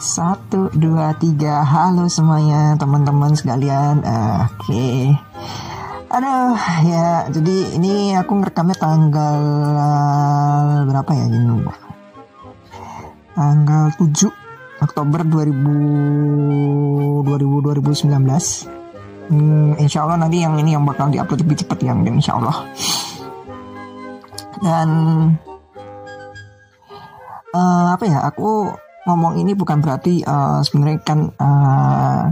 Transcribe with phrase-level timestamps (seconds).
[0.00, 1.60] Satu, dua, tiga.
[1.60, 4.00] Halo semuanya, teman-teman sekalian.
[4.00, 4.64] Uh, Oke.
[4.64, 5.12] Okay.
[6.08, 6.56] Aduh,
[6.88, 7.28] ya.
[7.28, 9.36] Jadi ini aku ngerekamnya tanggal
[9.76, 11.68] uh, berapa ya ini?
[13.36, 14.32] Tanggal 7
[14.80, 18.08] Oktober 2000 2000 2019.
[19.32, 22.56] Hmm, insya Allah nanti yang ini yang bakal diupload lebih cepat ya mungkin insya Allah.
[24.62, 24.88] Dan
[27.50, 28.22] uh, apa ya?
[28.30, 28.70] Aku
[29.02, 32.22] ngomong ini bukan berarti uh, sebenarnya kan uh,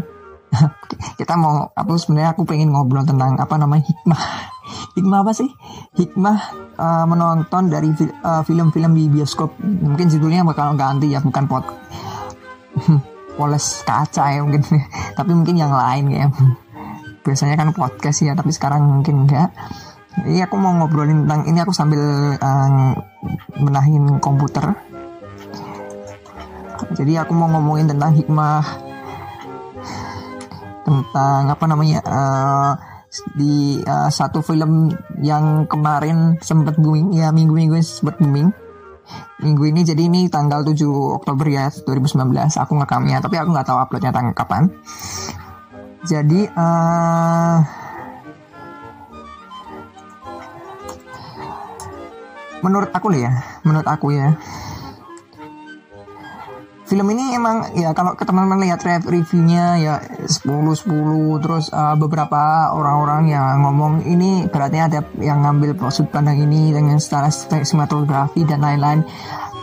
[1.18, 4.22] kita mau apa sebenarnya aku pengen ngobrol tentang apa namanya hikmah.
[4.96, 5.50] Hikmah apa sih?
[5.98, 6.38] Hikmah
[6.78, 7.90] uh, menonton dari
[8.46, 9.58] film-film uh, di bioskop.
[9.62, 11.66] Mungkin judulnya bakal ganti ya bukan pot
[13.38, 14.62] poles kaca ya mungkin.
[15.18, 16.26] Tapi mungkin yang lain ya.
[17.22, 19.54] Biasanya kan podcast ya tapi sekarang mungkin enggak
[20.26, 22.02] ini aku mau ngobrolin tentang ini aku sambil
[22.34, 22.92] uh,
[23.62, 24.74] menahin komputer.
[26.98, 28.64] Jadi aku mau ngomongin tentang hikmah.
[30.82, 32.72] Tentang apa namanya uh,
[33.38, 34.90] di uh, satu film
[35.22, 38.50] yang kemarin sempat booming ya minggu-minggu sempat booming.
[39.42, 40.86] Minggu ini jadi ini tanggal 7
[41.18, 44.70] Oktober ya 2019 aku ngekamnya tapi aku nggak tahu uploadnya tanggal kapan.
[46.02, 47.56] Jadi uh,
[52.60, 54.36] menurut aku ya menurut aku ya.
[56.90, 59.94] Film ini emang ya kalau ke teman-teman lihat reviewnya ya
[60.26, 60.90] 10 10
[61.38, 66.98] terus uh, beberapa orang-orang yang ngomong ini berarti ada yang ngambil sudut pandang ini dengan
[66.98, 67.30] secara
[67.62, 69.06] sinematografi dan lain-lain.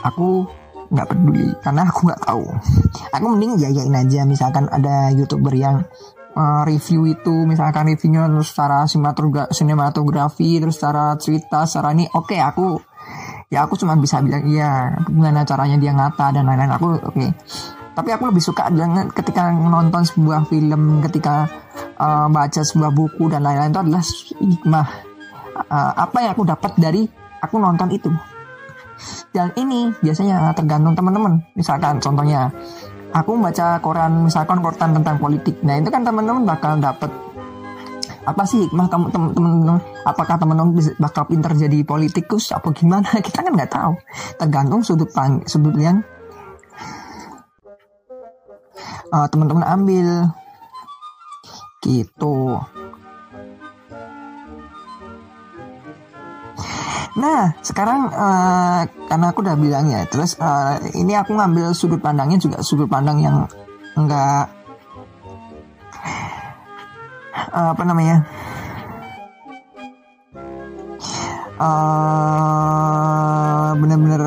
[0.08, 0.48] Aku
[0.88, 2.48] nggak peduli karena aku nggak tahu.
[3.12, 5.84] Aku mending yayain aja misalkan ada youtuber yang
[6.38, 8.86] uh, review itu misalkan reviewnya terus secara
[9.50, 12.78] sinematografi terus secara cerita secara ini oke okay, aku
[13.48, 16.74] ya aku cuma bisa bilang iya gimana caranya dia ngata dan lain-lain.
[16.76, 17.14] Aku oke.
[17.16, 17.32] Okay.
[17.98, 21.50] tapi aku lebih suka dengan ketika menonton sebuah film ketika
[21.98, 24.04] uh, baca sebuah buku dan lain-lain itu adalah
[24.38, 24.88] hikmah
[25.66, 27.10] uh, apa yang aku dapat dari
[27.42, 28.14] aku nonton itu.
[29.34, 31.42] Dan ini biasanya tergantung teman-teman.
[31.58, 32.54] Misalkan contohnya
[33.14, 35.58] aku baca koran misalkan koran tentang politik.
[35.66, 37.10] Nah itu kan teman-teman bakal dapat
[38.28, 43.08] apa sih hikmah kamu teman-teman apakah teman-teman bakal pintar jadi politikus apa gimana?
[43.26, 43.96] Kita kan nggak tahu.
[44.36, 46.04] Tergantung sudut pang sudut yang
[49.16, 50.08] uh, teman-teman ambil.
[51.80, 52.60] Gitu.
[57.18, 62.38] Nah, sekarang uh, karena aku udah bilang ya, terus uh, ini aku ngambil sudut pandangnya
[62.38, 63.48] juga sudut pandang yang
[63.98, 64.57] enggak
[67.58, 68.22] uh, apa namanya?
[71.58, 72.38] Uh,
[73.82, 74.22] bener-bener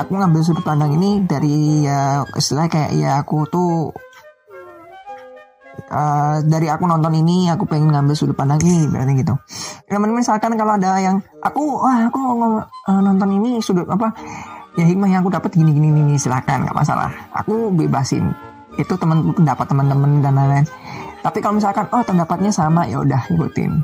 [0.00, 3.92] aku ngambil sudut pandang ini dari ya istilah kayak ya aku tuh
[5.92, 9.36] uh, dari aku nonton ini aku pengen ngambil sudut pandang ini berarti gitu.
[9.84, 12.20] Teman-teman misalkan kalau ada yang aku wah aku
[12.88, 14.16] uh, nonton ini sudut apa
[14.80, 17.12] ya hikmah yang aku dapat gini gini gini silakan nggak masalah.
[17.36, 18.32] Aku bebasin
[18.76, 20.66] itu teman pendapat teman-teman dan lain-lain.
[21.24, 23.82] Tapi kalau misalkan oh pendapatnya sama ya udah ikutin.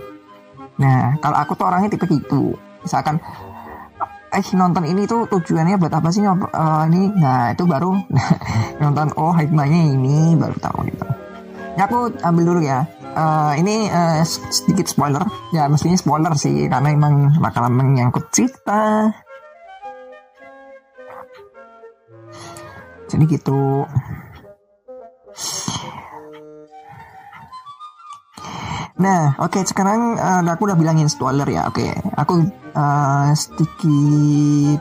[0.78, 2.54] Nah kalau aku tuh orangnya tipe gitu.
[2.84, 3.18] Misalkan
[4.32, 7.12] eh nonton ini tuh tujuannya buat apa sih uh, ini?
[7.18, 7.92] Nah itu baru
[8.82, 11.04] nonton oh hikmahnya ini baru tahu gitu.
[11.76, 12.84] Ya aku ambil dulu ya.
[13.12, 15.24] Uh, ini uh, sedikit spoiler.
[15.52, 19.12] Ya mestinya spoiler sih karena emang bakalan menyangkut cerita.
[23.12, 23.84] Jadi gitu
[29.02, 31.66] Nah, oke okay, sekarang uh, aku udah bilangin spoiler ya.
[31.66, 31.92] Oke, okay.
[32.14, 34.78] aku uh, sedikit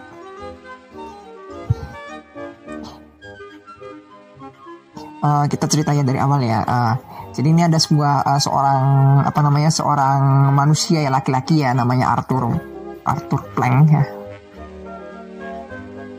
[5.26, 6.62] uh, kita ceritanya dari awal ya.
[6.62, 6.94] Uh,
[7.34, 8.84] jadi ini ada sebuah uh, seorang
[9.26, 12.62] apa namanya seorang manusia ya laki-laki ya namanya Arthur
[13.02, 14.06] Arthur Plank ya.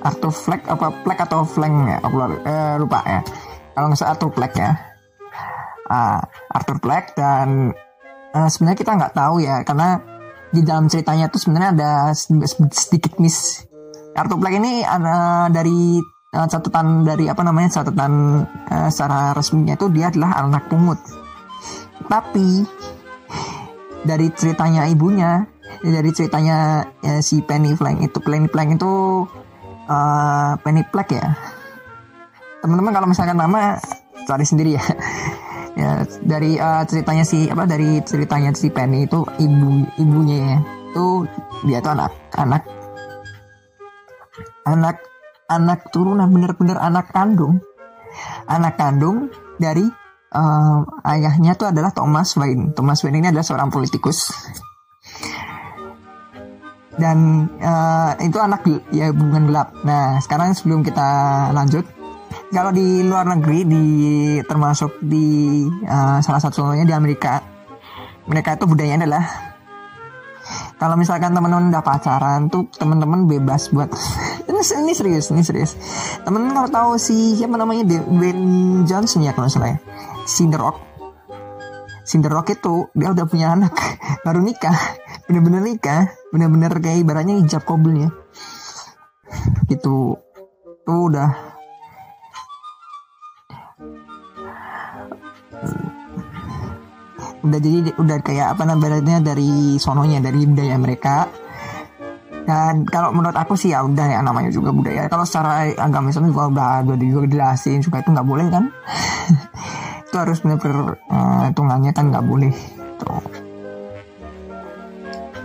[0.03, 1.97] Arthur Fleck apa Fleck atau Flank ya?
[2.03, 3.23] Aku uh, lupa ya.
[3.79, 4.75] Kalau nggak salah Arthur Fleck ya.
[5.87, 6.19] Uh,
[6.50, 7.71] Arthur Fleck dan
[8.32, 10.00] uh, sebenarnya kita nggak tahu ya karena
[10.52, 11.90] di dalam ceritanya itu sebenarnya ada
[12.73, 13.64] sedikit miss.
[14.12, 15.96] Kartu Black ini ada dari
[16.37, 21.00] uh, catatan dari apa namanya catatan uh, secara resminya itu dia adalah anak pungut.
[22.05, 22.69] Tapi
[24.05, 25.49] dari ceritanya ibunya,
[25.81, 29.25] dari ceritanya ya, si Penny Plank itu Penny Plank itu
[29.88, 31.32] uh, Penny Plank ya.
[32.61, 33.81] Teman-teman kalau misalkan nama
[34.28, 34.85] cari sendiri ya
[35.73, 40.59] ya dari uh, ceritanya si apa dari ceritanya si Penny itu ibu ibunya ya
[40.93, 41.25] tuh
[41.65, 42.63] dia tuh anak anak
[44.67, 44.97] anak
[45.53, 47.61] anak turunan bener-bener anak kandung.
[48.49, 49.85] Anak kandung dari
[50.33, 52.73] uh, ayahnya tuh adalah Thomas Wayne.
[52.73, 54.33] Thomas Wayne ini adalah seorang politikus.
[56.93, 59.73] Dan uh, itu anak ya hubungan gelap.
[59.83, 61.09] Nah sekarang sebelum kita
[61.57, 61.89] lanjut,
[62.52, 63.84] kalau di luar negeri di
[64.44, 67.40] termasuk di uh, salah satu contohnya di Amerika,
[68.28, 69.25] mereka itu budayanya adalah
[70.76, 73.88] kalau misalkan teman-teman udah pacaran tuh teman-teman bebas buat
[74.52, 75.78] ini, serius ini serius.
[76.28, 79.78] Teman-teman kalau tahu si siapa namanya Dwayne Johnson ya kalau salah ya?
[80.28, 80.93] Si Rock.
[82.02, 83.72] The Rock itu dia udah punya anak
[84.26, 84.76] baru nikah
[85.25, 88.10] bener-bener nikah bener-bener kayak ibaratnya hijab kobel ya
[89.72, 90.20] gitu.
[90.82, 91.51] Tuh udah
[97.43, 101.27] udah jadi udah kayak apa namanya dari sononya dari budaya mereka.
[102.43, 105.06] Dan kalau menurut aku sih ya udah ya namanya juga budaya.
[105.06, 108.65] Kalau secara agama Islam juga udah udah juga dijelasin juga itu nggak boleh kan?
[110.11, 112.53] Itu harus benar-benar uh, hitungannya kan nggak boleh.
[113.00, 113.23] Tuh.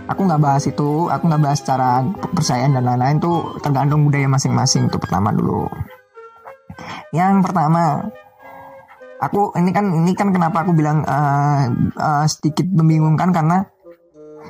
[0.08, 4.88] Aku nggak bahas itu aku nggak bahas cara kepercayaan dan lain-lain tuh tergantung budaya masing-masing
[4.88, 5.68] itu pertama dulu.
[7.12, 8.08] Yang pertama
[9.18, 11.66] aku ini kan ini kan kenapa aku bilang uh,
[11.98, 13.66] uh, sedikit membingungkan karena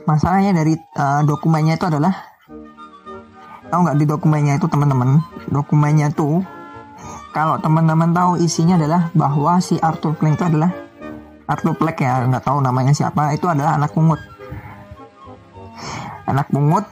[0.04, 2.12] masalahnya dari uh, dokumennya itu adalah
[3.68, 5.20] tahu nggak di dokumennya itu teman-teman?
[5.48, 6.44] Dokumennya tuh
[7.32, 10.72] kalau teman-teman tahu isinya adalah bahwa si Arthur Fleck itu adalah
[11.48, 14.20] Arthur Fleck ya nggak tahu namanya siapa itu adalah anak pungut.
[16.28, 16.84] Anak pungut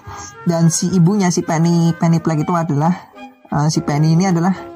[0.49, 3.13] dan si ibunya si Penny Penny Fleck itu adalah
[3.53, 4.76] uh, si Penny ini adalah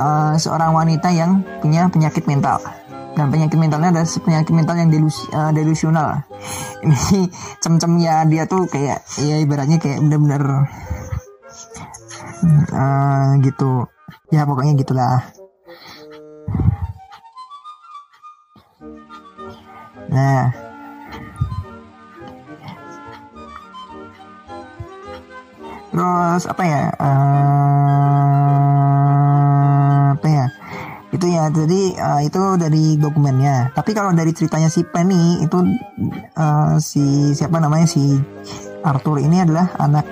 [0.00, 2.64] uh, seorang wanita yang punya penyakit mental.
[3.10, 6.24] Dan penyakit mentalnya adalah penyakit mental yang delus, uh, delusional.
[6.86, 7.28] Ini
[7.60, 10.64] cem-cem ya dia tuh kayak ya ibaratnya kayak bener-bener
[12.72, 13.84] uh, gitu.
[14.32, 15.20] Ya pokoknya gitulah.
[20.10, 20.70] Nah.
[25.90, 26.82] Terus apa ya?
[27.02, 28.49] Uh,
[31.20, 31.52] itu ya.
[31.52, 33.76] Jadi uh, itu dari dokumennya.
[33.76, 35.60] Tapi kalau dari ceritanya si Penny itu
[36.40, 38.16] uh, si siapa namanya si
[38.80, 40.08] Arthur ini adalah anak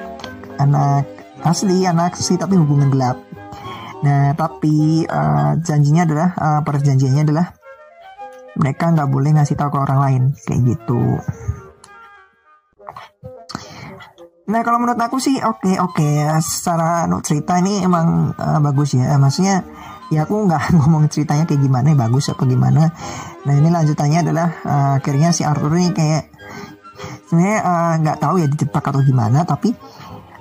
[0.60, 1.08] anak
[1.40, 3.16] asli anak sih tapi hubungan gelap.
[4.04, 7.56] Nah tapi uh, janjinya adalah uh, perjanjiannya adalah
[8.60, 10.22] mereka nggak boleh ngasih tahu ke orang lain.
[10.44, 11.00] Kayak gitu.
[14.48, 15.96] Nah kalau menurut aku sih oke okay, oke.
[15.96, 16.36] Okay.
[16.44, 19.16] secara cerita ini emang uh, bagus ya.
[19.16, 19.64] Maksudnya
[20.08, 22.92] ya aku nggak ngomong ceritanya kayak gimana bagus apa gimana.
[23.44, 26.22] Nah ini lanjutannya adalah uh, akhirnya si Arthur ini kayak
[27.28, 29.70] sebenarnya eh, nggak uh, tahu ya dijebak atau gimana tapi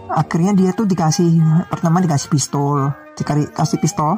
[0.07, 1.29] akhirnya dia tuh dikasih
[1.67, 4.15] pertama dikasih pistol dikasih pistol.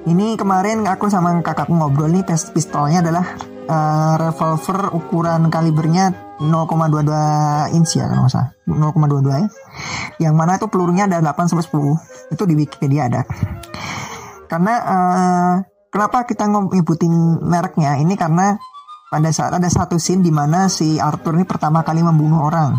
[0.00, 2.24] Ini kemarin aku sama kakakku ngobrol nih
[2.56, 3.36] pistolnya adalah
[3.68, 8.48] uh, revolver ukuran kalibernya 0,22 inch ya kalau nggak salah.
[8.64, 9.48] 0,22 ya.
[10.24, 13.28] Yang mana itu pelurunya ada 8 sampai 10 itu di Wikipedia ada
[14.50, 15.54] karena uh,
[15.94, 18.02] kenapa kita nyebutin mereknya?
[18.02, 18.58] Ini karena
[19.06, 22.74] pada saat ada satu scene di mana si Arthur ini pertama kali membunuh orang.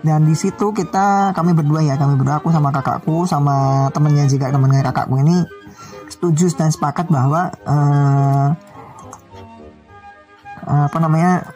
[0.00, 4.50] Dan di situ kita kami berdua ya kami berdua aku sama kakakku sama temennya juga
[4.50, 5.46] temennya kakakku ini
[6.10, 8.50] setuju dan sepakat bahwa uh,
[10.66, 11.46] apa namanya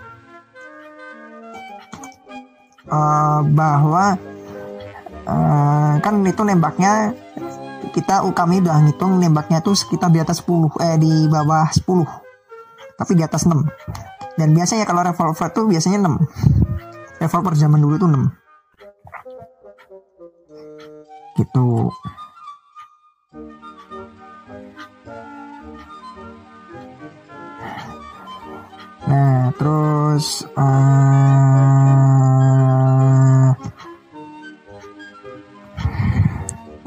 [2.86, 4.14] uh, bahwa
[5.26, 7.18] uh, kan itu nembaknya
[7.96, 11.88] kita kami udah ngitung nembaknya tuh sekitar di atas 10 eh di bawah 10
[13.00, 13.56] tapi di atas 6
[14.36, 18.46] dan biasanya kalau revolver tuh biasanya 6 revolver zaman dulu tuh 6
[21.36, 21.92] gitu.
[29.06, 31.16] Nah, terus uh,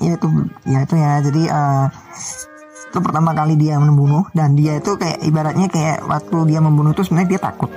[0.10, 0.28] ya itu
[0.66, 1.12] ya itu ya.
[1.22, 1.86] Jadi uh,
[2.90, 7.06] itu pertama kali dia membunuh dan dia itu kayak ibaratnya kayak waktu dia membunuh itu
[7.06, 7.70] sebenarnya dia takut.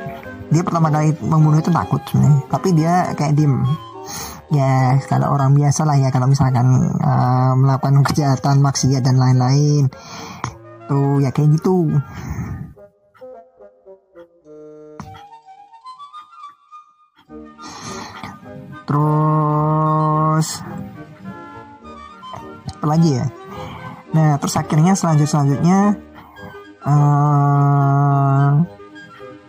[0.53, 3.61] Dia pertama kali membunuh itu takut sebenarnya, tapi dia kayak diem.
[4.53, 6.69] Ya kalau orang biasa lah ya kalau misalkan
[7.01, 9.89] uh, melakukan kejahatan maksiat dan lain-lain
[10.93, 11.89] tuh ya kayak gitu
[18.85, 20.47] terus
[22.83, 23.31] apa lagi ya.
[24.11, 25.95] Nah terus akhirnya selanjut selanjutnya
[26.83, 28.59] uh,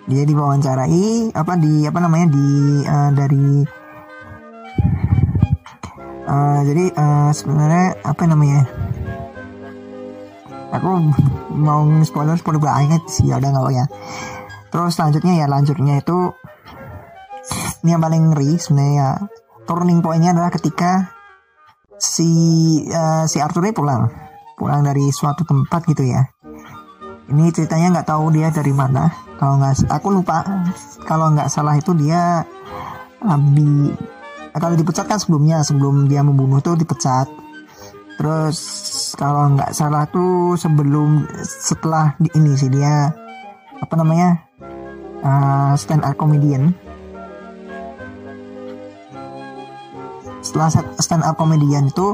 [0.05, 2.47] dia diwawancarai apa di apa namanya di
[2.85, 3.65] uh, dari
[6.29, 8.69] uh, jadi uh, sebenarnya apa namanya
[10.69, 10.89] aku
[11.57, 13.85] mau spoiler spoiler banget sih udah nggak ya.
[14.69, 16.37] Terus selanjutnya ya lanjutnya itu
[17.81, 19.09] ini yang paling ngeri sebenarnya ya.
[19.65, 21.12] Turning pointnya adalah ketika
[22.03, 22.29] si
[22.91, 24.11] uh, si Arthur ini pulang.
[24.59, 26.27] Pulang dari suatu tempat gitu ya.
[27.31, 29.07] Ini ceritanya nggak tahu dia dari mana.
[29.39, 30.43] Kalau nggak aku lupa.
[31.07, 32.43] Kalau nggak salah itu dia
[33.23, 33.95] abi
[34.53, 37.25] kalau dipecat kan sebelumnya sebelum dia membunuh tuh dipecat.
[38.19, 38.59] Terus
[39.17, 43.09] kalau nggak salah tuh sebelum setelah di, ini sih dia
[43.81, 44.37] apa namanya
[45.25, 46.77] uh, stand up comedian
[51.01, 52.13] stand up comedian itu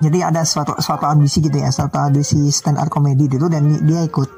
[0.00, 4.08] jadi ada suatu suatu ambisi gitu ya suatu ambisi stand up comedy itu dan dia
[4.08, 4.28] ikut.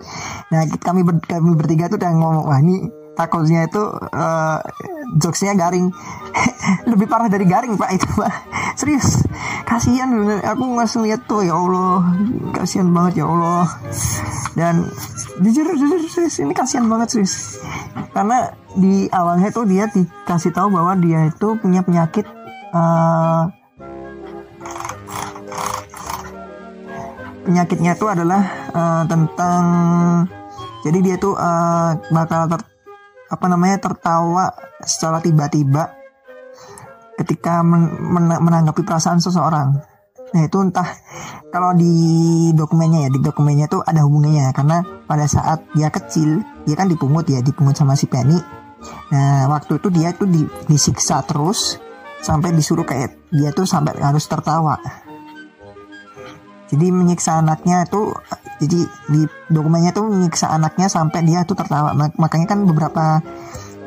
[0.51, 4.59] Nah kami ber, kami bertiga tuh udah ngomong wah ini takutnya itu uh,
[5.19, 5.93] jokesnya garing.
[6.91, 8.33] Lebih parah dari garing pak itu pak.
[8.79, 9.25] Serius.
[9.69, 12.03] Kasihan bener aku ngasih lihat tuh ya allah.
[12.57, 13.67] Kasihan banget ya allah.
[14.57, 14.89] Dan
[15.41, 17.61] jujur jujur serius ini kasihan banget serius.
[18.13, 22.25] Karena di awalnya tuh dia dikasih tahu bahwa dia itu punya penyakit
[22.73, 23.49] uh,
[27.45, 28.43] penyakitnya itu adalah
[28.73, 29.65] uh, tentang
[30.83, 32.61] jadi dia tuh uh, bakal ter,
[33.33, 34.53] apa namanya tertawa
[34.85, 35.89] secara tiba-tiba
[37.17, 39.81] ketika men men menanggapi perasaan seseorang.
[40.33, 40.89] Nah itu entah
[41.49, 41.93] kalau di
[42.53, 47.25] dokumennya ya di dokumennya tuh ada hubungannya karena pada saat dia kecil dia kan dipungut
[47.29, 48.37] ya dipungut sama si Penny.
[49.13, 51.81] Nah waktu itu dia tuh di, disiksa terus
[52.21, 54.77] sampai disuruh kayak dia tuh sampai harus tertawa.
[56.73, 58.17] Jadi menyiksa anaknya itu
[58.61, 61.95] jadi di dokumennya tuh menyiksa anaknya sampai dia tuh tertawa.
[61.95, 63.23] Makanya kan beberapa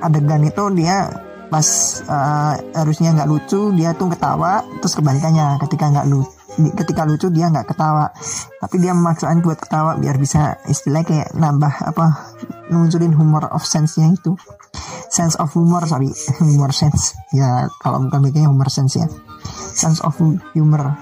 [0.01, 1.11] adegan itu dia
[1.45, 1.67] pas
[2.09, 5.61] uh, harusnya nggak lucu dia tuh ketawa terus kebalikannya.
[5.61, 8.11] Ketika nggak lucu ketika lucu dia nggak ketawa.
[8.63, 12.35] Tapi dia memaksakan buat ketawa biar bisa istilahnya kayak nambah apa
[12.71, 14.39] nunjukin humor of sense-nya itu.
[15.11, 16.11] Sense of humor sorry.
[16.43, 17.15] Humor sense.
[17.31, 19.07] Ya kalau bukan bikinnya humor sense ya.
[19.75, 20.15] Sense of
[20.55, 20.95] humor.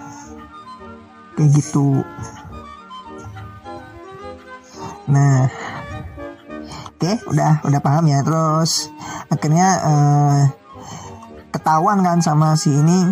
[1.34, 2.06] Kayak gitu
[5.04, 5.52] Nah,
[6.88, 8.24] oke, okay, udah udah paham ya.
[8.24, 8.88] Terus
[9.28, 10.42] akhirnya uh,
[11.52, 13.12] ketahuan kan sama si ini.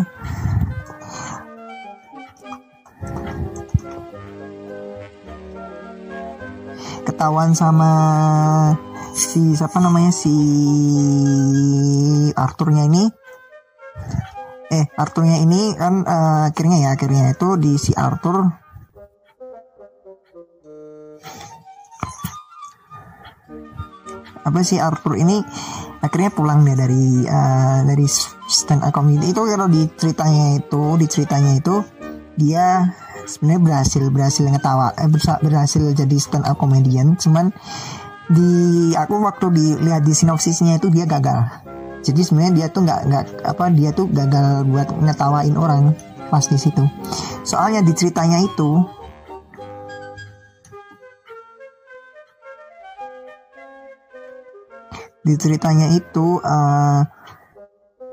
[7.03, 7.91] Ketahuan sama
[9.11, 10.31] si siapa namanya si
[12.33, 13.03] Arthurnya ini
[14.71, 18.60] eh Arthurnya ini kan uh, akhirnya ya akhirnya itu di si Arthur
[24.41, 25.41] apa sih Arthur ini
[26.01, 28.05] akhirnya pulang deh dari uh, dari
[28.49, 29.31] stand up comedy.
[29.31, 31.75] Itu kalau di ceritanya itu di ceritanya itu
[32.35, 32.89] dia
[33.29, 35.09] sebenarnya berhasil berhasil ngetawa eh,
[35.45, 37.13] berhasil jadi stand up comedian.
[37.15, 37.53] Cuman
[38.31, 41.45] di aku waktu dilihat di sinopsisnya itu dia gagal.
[42.01, 45.93] Jadi sebenarnya dia tuh nggak nggak apa dia tuh gagal buat ngetawain orang
[46.33, 46.81] pas di situ.
[47.45, 48.81] Soalnya di ceritanya itu
[55.21, 57.01] di ceritanya itu uh,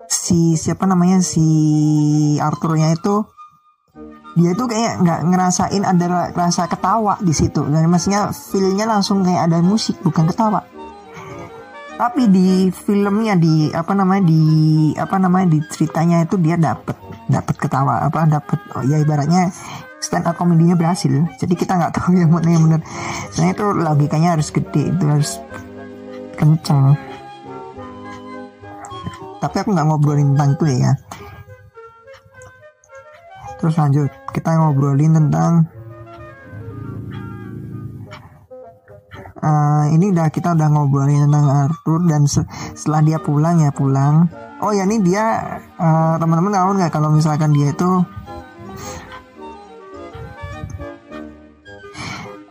[0.08, 1.44] si siapa namanya si
[2.40, 3.24] Arthurnya itu
[4.38, 7.66] dia tuh kayak nggak ngerasain ada rasa ketawa di situ.
[7.66, 10.62] Dan maksudnya feelnya langsung kayak ada musik bukan ketawa.
[11.98, 14.42] Tapi di filmnya di apa namanya di
[14.94, 16.94] apa namanya di ceritanya itu dia dapet
[17.26, 19.50] dapet ketawa apa dapet oh ya ibaratnya
[19.98, 21.10] stand up komedinya berhasil.
[21.42, 22.80] Jadi kita nggak tahu yang mana yang benar.
[23.34, 25.42] Soalnya itu logikanya harus gede itu harus
[26.38, 26.94] kenceng.
[29.38, 30.92] Tapi aku nggak ngobrolin tentang itu ya.
[33.58, 35.66] Terus lanjut kita ngobrolin tentang
[39.42, 42.46] uh, ini udah kita udah ngobrolin tentang Arthur dan se
[42.78, 44.30] setelah dia pulang ya pulang.
[44.62, 47.90] Oh ya ini dia uh, teman-teman tahu nggak kalau misalkan dia itu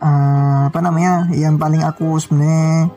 [0.00, 2.92] uh, apa namanya yang paling aku sebenarnya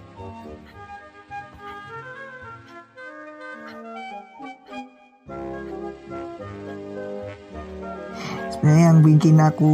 [8.62, 9.74] sebenarnya yang bikin aku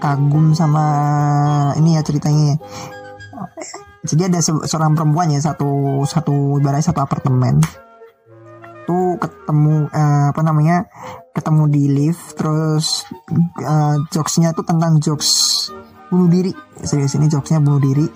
[0.00, 0.84] kagum sama
[1.76, 2.56] ini ya ceritanya.
[4.00, 7.60] Jadi ada seorang perempuan ya satu satu ibaratnya satu apartemen.
[8.88, 10.88] Tuh ketemu uh, apa namanya
[11.36, 13.04] ketemu di lift terus
[13.68, 15.68] uh, jokesnya tuh tentang jokes
[16.08, 16.56] bunuh diri.
[16.80, 18.08] Serius ini jokesnya bunuh diri.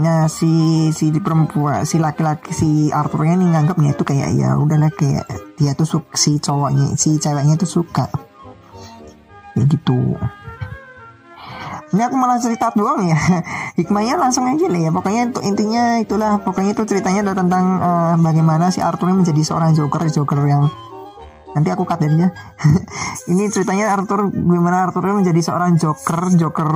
[0.00, 0.48] Nah si
[0.96, 5.28] si perempuan si laki-laki si Arthurnya ini nganggapnya itu kayak ya udahlah kayak
[5.60, 8.25] dia tuh suka si cowoknya si ceweknya tuh suka
[9.56, 10.14] ya gitu
[11.94, 13.16] ini aku malah cerita doang ya.
[13.78, 14.90] Hikmahnya langsung aja lah ya.
[14.90, 16.42] Pokoknya itu intinya itulah.
[16.42, 20.66] Pokoknya itu ceritanya adalah tentang uh, bagaimana si Arthur menjadi seorang joker joker yang
[21.54, 22.34] nanti aku cut ya.
[23.32, 26.70] Ini ceritanya Arthur bagaimana Arthur menjadi seorang joker joker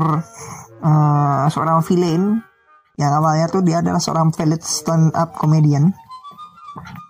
[0.80, 2.46] uh, seorang villain.
[2.94, 5.90] Yang awalnya tuh dia adalah seorang valid stand up comedian.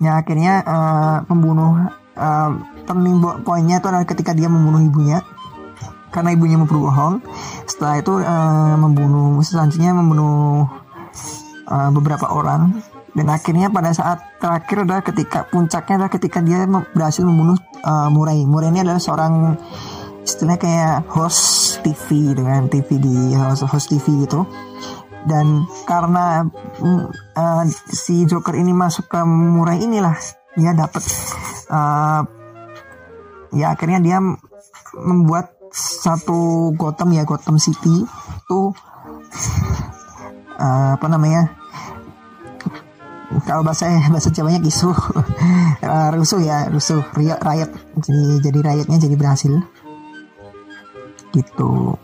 [0.00, 2.50] Yang akhirnya uh, membunuh uh,
[2.88, 5.20] turning pointnya itu adalah ketika dia membunuh ibunya
[6.10, 7.22] karena ibunya berbohong
[7.66, 10.66] setelah itu uh, membunuh selanjutnya membunuh
[11.70, 12.82] uh, beberapa orang.
[13.10, 16.62] Dan akhirnya pada saat terakhir adalah ketika puncaknya adalah ketika dia
[16.94, 18.46] berhasil membunuh uh, Murai.
[18.46, 19.58] Murai ini adalah seorang
[20.22, 24.46] istilahnya kayak host TV dengan TV di host, host TV gitu.
[25.26, 26.46] Dan karena
[27.34, 30.14] uh, si Joker ini masuk ke Murai inilah
[30.54, 31.02] dia dapat
[31.70, 32.22] uh,
[33.54, 34.18] ya akhirnya dia
[34.94, 38.04] membuat satu Gotham ya Gotham City.
[38.44, 38.74] Itu
[40.58, 41.56] uh, apa namanya?
[43.46, 44.94] Kalau bahasa bahasa Jawanya kisruh
[45.86, 47.00] uh, rusuh ya rusuh.
[47.14, 47.70] Riot
[48.02, 49.54] jadi jadi rakyatnya jadi berhasil.
[51.30, 51.94] Gitu.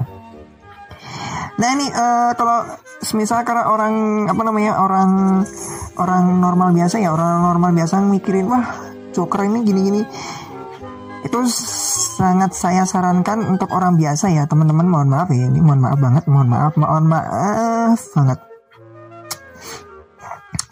[1.56, 2.68] Nah ini uh, kalau
[3.00, 5.42] semisal karena orang apa namanya orang
[5.96, 8.64] orang normal biasa ya orang normal biasa mikirin wah
[9.16, 10.04] Joker ini gini-gini
[11.26, 11.40] itu
[12.16, 14.86] sangat saya sarankan untuk orang biasa ya teman-teman.
[14.86, 18.38] Mohon maaf ya ini mohon maaf banget mohon maaf mohon maaf banget.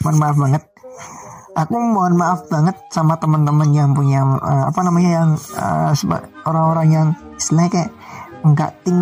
[0.00, 0.62] Mohon maaf banget.
[1.54, 5.94] Aku mohon maaf banget sama teman-teman yang punya uh, apa namanya yang uh,
[6.48, 7.06] orang-orang yang
[7.38, 7.90] istilahnya kayak
[8.42, 9.00] enggak ting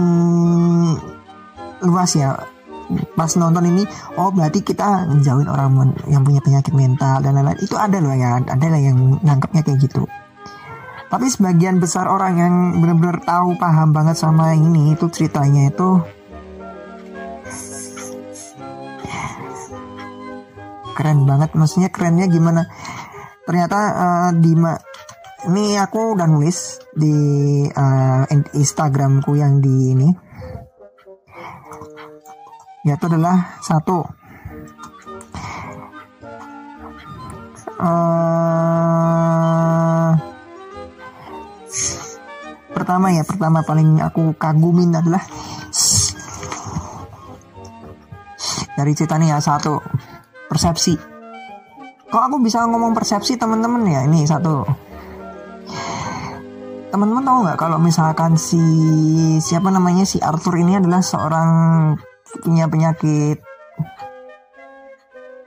[1.84, 2.36] luas ya.
[3.16, 3.88] Pas nonton ini
[4.20, 7.56] oh berarti kita menjauhin orang yang punya penyakit mental dan lain-lain.
[7.62, 10.04] Itu ada loh ya ada lah yang nangkepnya kayak gitu
[11.12, 16.00] tapi sebagian besar orang yang benar-benar tahu paham banget sama ini itu ceritanya itu
[20.96, 21.52] keren banget.
[21.52, 22.64] Maksudnya kerennya gimana?
[23.44, 24.56] Ternyata uh, di
[25.52, 27.12] ini aku udah nulis di
[27.66, 30.08] uh, Instagramku yang di ini.
[32.86, 34.00] Yaitu adalah satu.
[37.82, 39.21] Uh,
[42.72, 45.22] pertama ya pertama paling aku kagumin adalah
[48.76, 49.78] dari cerita ini ya satu
[50.48, 50.96] persepsi.
[52.12, 53.88] Kok aku bisa ngomong persepsi teman-teman?
[53.88, 54.64] Ya ini satu.
[56.92, 58.60] Teman-teman tahu nggak kalau misalkan si
[59.40, 61.50] siapa namanya si Arthur ini adalah seorang
[62.44, 63.40] punya penyakit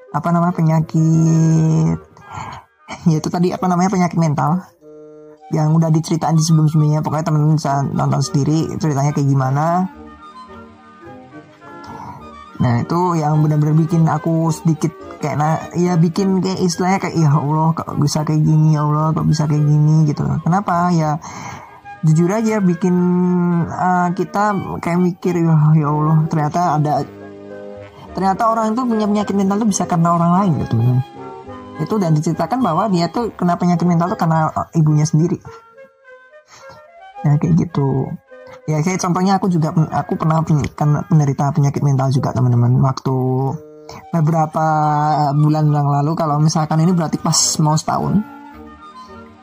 [0.10, 1.98] apa namanya penyakit
[3.10, 4.64] yaitu tadi apa namanya penyakit mental
[5.54, 7.06] yang udah diceritain di sebelum-sebelumnya.
[7.06, 9.66] Pokoknya teman-teman bisa nonton sendiri ceritanya kayak gimana.
[12.56, 17.30] Nah itu yang benar-benar bikin aku sedikit kayak nah ya bikin kayak istilahnya kayak ya
[17.36, 18.80] Allah kok bisa kayak gini?
[18.80, 20.08] Ya Allah kok bisa kayak gini?
[20.08, 20.24] gitu.
[20.42, 20.90] Kenapa?
[20.96, 21.20] Ya
[22.06, 22.96] jujur aja bikin
[23.66, 26.94] uh, kita kayak mikir ya ya Allah ternyata ada
[28.14, 30.78] ternyata orang itu punya penyakit mental itu bisa karena orang lain gitu
[31.80, 35.40] itu dan diceritakan bahwa dia tuh kena penyakit mental tuh karena eh, ibunya sendiri.
[37.26, 38.08] Ya kayak gitu.
[38.70, 40.42] Ya kayak contohnya aku juga aku pernah
[40.78, 42.80] kan penderita penyakit mental juga teman-teman.
[42.80, 43.16] Waktu
[44.10, 44.66] beberapa
[45.36, 48.22] bulan yang lalu kalau misalkan ini berarti pas mau setahun.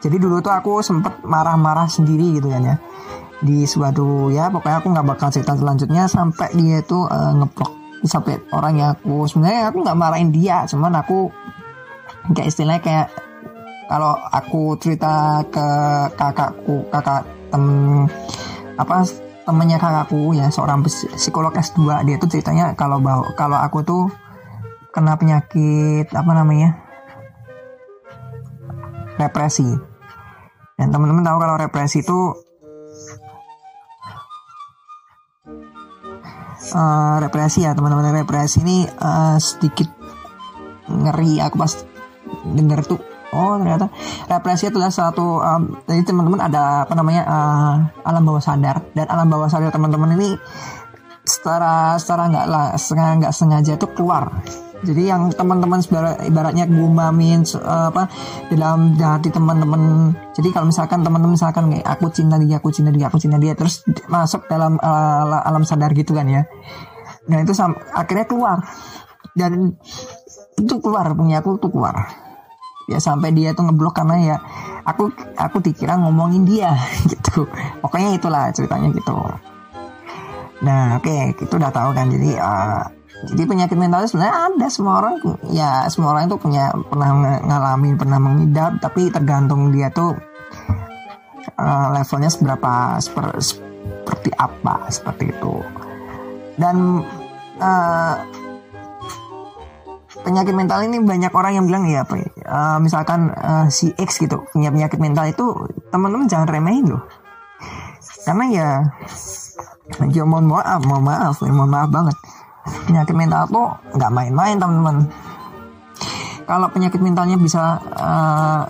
[0.03, 2.77] Jadi dulu tuh aku sempet marah-marah sendiri gitu kan ya.
[3.43, 8.39] Di suatu ya pokoknya aku nggak bakal cerita selanjutnya sampai dia itu uh, ngeblok sampai
[8.51, 11.31] orang yang aku sebenarnya aku nggak marahin dia cuman aku
[12.31, 13.09] kayak istilahnya kayak
[13.91, 15.67] kalau aku cerita ke
[16.15, 17.65] kakakku kakak tem
[18.79, 19.05] apa
[19.43, 23.03] temennya kakakku ya seorang psikolog S2 dia tuh ceritanya kalau
[23.35, 24.07] kalau aku tuh
[24.95, 26.79] kena penyakit apa namanya
[29.17, 29.67] represi.
[30.77, 32.21] Dan teman-teman tahu kalau represi itu
[36.75, 39.89] uh, represi ya teman-teman represi ini uh, sedikit
[40.89, 41.41] ngeri.
[41.45, 41.73] Aku pas
[42.45, 43.01] dengar tuh.
[43.33, 43.89] Oh ternyata
[44.29, 47.75] represi adalah satu um, jadi teman-teman ada apa namanya uh,
[48.05, 48.85] alam bawah sadar.
[48.93, 50.37] Dan alam bawah sadar teman-teman ini
[51.25, 54.29] secara secara nggak lah nggak sengaja itu keluar.
[54.83, 55.79] Jadi yang teman-teman
[56.27, 58.11] ibaratnya gumamin apa
[58.51, 60.13] dalam hati teman-teman.
[60.35, 63.55] Jadi kalau misalkan teman-teman misalkan kayak aku cinta dia aku cinta dia aku cinta dia
[63.55, 66.43] terus masuk dalam uh, alam sadar gitu kan ya.
[67.31, 67.55] Nah itu
[67.95, 68.59] akhirnya keluar.
[69.33, 69.79] Dan
[70.59, 71.97] itu keluar punya aku tuh keluar
[72.91, 74.37] ya sampai dia tuh ngeblok karena ya
[74.83, 76.75] aku aku dikira ngomongin dia
[77.11, 77.47] gitu.
[77.83, 79.15] Pokoknya itulah ceritanya gitu.
[80.63, 82.11] Nah oke okay, itu udah tahu kan.
[82.11, 82.83] Jadi uh,
[83.33, 84.67] jadi penyakit mental sebenarnya ada.
[84.67, 85.15] Semua orang
[85.51, 88.83] ya semua orang itu punya pernah ngalamin pernah mengidap.
[88.83, 90.15] Tapi tergantung dia tuh
[91.59, 95.55] uh, levelnya seberapa seper, seperti apa seperti itu.
[96.59, 97.03] Dan
[97.63, 98.15] uh,
[100.23, 102.15] penyakit mental ini banyak orang yang bilang ya apa
[102.47, 105.45] uh, misalkan uh, si X gitu punya penyakit mental itu
[105.91, 107.03] teman-teman jangan remehin loh.
[108.23, 108.69] Karena ya
[110.15, 112.17] ya mohon maaf mohon maaf ya, mohon maaf banget.
[112.87, 113.67] Penyakit mental tuh
[113.99, 114.97] nggak main-main teman-teman.
[116.47, 118.63] Kalau penyakit mentalnya bisa uh,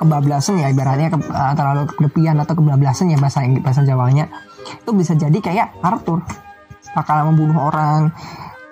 [0.00, 4.28] kebablasan ya ibaratnya ke, uh, terlalu kedepian atau kebablasan ya bahasa bahasa Jawanya
[4.64, 6.24] itu bisa jadi kayak Arthur
[6.96, 8.08] bakal membunuh orang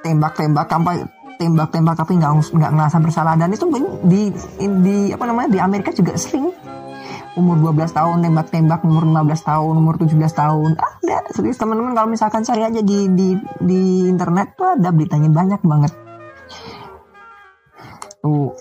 [0.01, 1.05] tembak-tembak sampai
[1.39, 3.35] tembak-tembak tapi nggak nggak ngerasa bersalah.
[3.39, 3.65] Dan itu
[4.05, 6.51] di di apa namanya di Amerika juga sering.
[7.39, 10.71] Umur 12 tahun tembak-tembak umur 15 tahun umur 17 tahun.
[10.75, 15.63] Ada serius teman-teman kalau misalkan cari aja di di di internet tuh ada beritanya banyak
[15.63, 15.93] banget.
[18.19, 18.59] Tuh.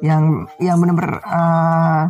[0.00, 2.02] Yang yang benar-benar uh,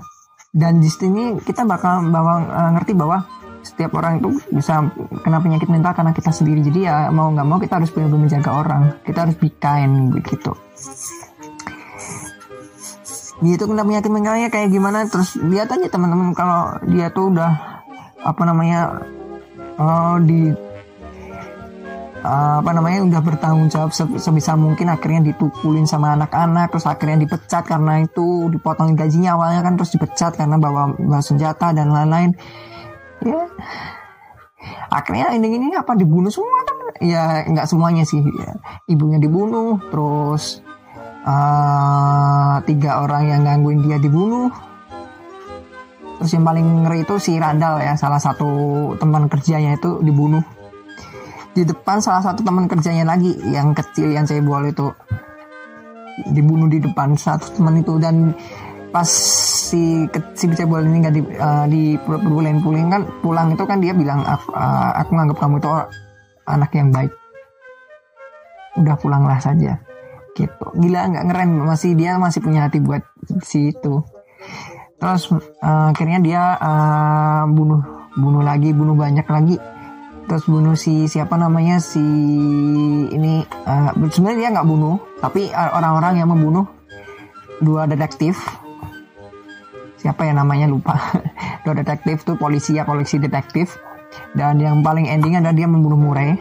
[0.54, 3.26] dan di sini kita bakal bawa uh, ngerti bahwa
[3.62, 4.82] setiap orang itu bisa
[5.22, 6.60] kena penyakit mental karena kita sendiri.
[6.66, 8.82] Jadi ya mau nggak mau kita harus benar-benar menjaga orang.
[9.06, 10.52] Kita harus be kind begitu.
[13.42, 17.82] Gitu kena penyakit mentalnya kayak gimana terus lihat aja teman-teman kalau dia tuh udah
[18.22, 19.02] apa namanya
[19.78, 20.54] uh, di
[22.22, 27.66] uh, apa namanya udah bertanggung jawab sebisa mungkin akhirnya ditukulin sama anak-anak terus akhirnya dipecat
[27.66, 32.32] karena itu dipotong gajinya awalnya kan terus dipecat karena bawa, bawa senjata dan lain-lain
[34.92, 38.54] akhirnya ini ini apa dibunuh semua kan ya nggak semuanya sih ya.
[38.86, 40.62] ibunya dibunuh terus
[41.26, 44.50] uh, tiga orang yang gangguin dia dibunuh.
[46.18, 47.94] Terus yang paling ngeri itu si Randall ya.
[47.98, 48.48] Salah satu
[48.98, 50.42] teman kerjanya itu dibunuh.
[51.52, 54.94] Di depan salah satu teman kerjanya lagi yang kecil yang saya bual itu.
[56.30, 58.36] Dibunuh di depan satu teman itu dan
[58.92, 60.04] pas si
[60.36, 64.20] si cebol ini nggak di uh, di pulang pulang kan pulang itu kan dia bilang
[64.20, 65.68] aku, uh, aku nganggap kamu itu
[66.44, 67.12] anak yang baik.
[68.76, 69.80] Udah pulanglah saja.
[70.36, 70.66] Gitu.
[70.76, 73.00] Gila nggak ngerem masih dia masih punya hati buat
[73.40, 74.04] si itu.
[75.00, 75.32] Terus
[75.64, 77.80] uh, akhirnya dia uh, bunuh
[78.12, 79.56] bunuh lagi bunuh banyak lagi.
[80.28, 82.04] Terus bunuh si siapa namanya si
[83.08, 86.68] ini uh, sebenarnya dia nggak bunuh tapi orang-orang yang membunuh
[87.62, 88.61] dua detektif
[90.02, 90.98] siapa ya namanya lupa.
[91.62, 93.78] Dua detektif tuh polisi ya polisi detektif.
[94.34, 96.34] Dan yang paling ending adalah dia membunuh Murray.